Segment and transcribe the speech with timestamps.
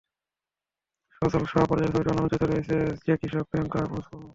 [1.15, 4.29] সজল শাহ পরিচালিত ছবিটির অন্যান্য চরিত্রে রয়েছেন জ্যাকি শ্রফ, প্রিয়াঙ্কা বোস প্রমুখ।